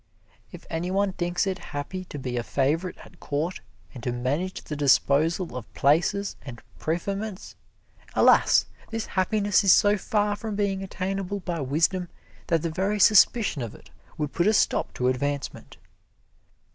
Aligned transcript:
If 0.51 0.65
any 0.67 0.89
one 0.89 1.13
thinks 1.13 1.45
it 1.45 1.59
happy 1.59 2.05
to 2.05 2.17
be 2.17 2.35
a 2.35 2.41
favorite 2.41 2.97
at 3.05 3.19
court, 3.19 3.61
and 3.93 4.01
to 4.03 4.11
manage 4.11 4.63
the 4.63 4.75
disposal 4.75 5.55
of 5.55 5.71
places 5.75 6.35
and 6.41 6.59
preferments, 6.79 7.55
alas, 8.15 8.65
this 8.89 9.05
happiness 9.05 9.63
is 9.63 9.73
so 9.73 9.99
far 9.99 10.35
from 10.35 10.55
being 10.55 10.81
attainable 10.81 11.41
by 11.41 11.61
wisdom, 11.61 12.09
that 12.47 12.63
the 12.63 12.71
very 12.71 12.99
suspicion 12.99 13.61
of 13.61 13.75
it 13.75 13.91
would 14.17 14.33
put 14.33 14.47
a 14.47 14.53
stop 14.55 14.91
to 14.95 15.07
advancement. 15.07 15.77